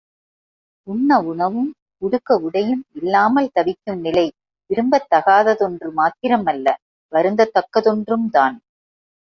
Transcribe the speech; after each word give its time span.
உண்ண 0.87 1.19
உணவும் 1.21 1.67
உடுக்க 2.01 2.37
உடையும் 2.37 2.81
இல்லாமல் 2.93 3.51
தவிக்கும் 3.53 3.99
நிலை 3.99 4.25
விரும்பத்தகாததொன்று 4.69 5.89
மாத்திரம் 5.93 6.45
அல்ல, 6.45 6.67
வருந்தத் 7.13 7.53
தக்கதொன்றும்தான். 7.53 8.57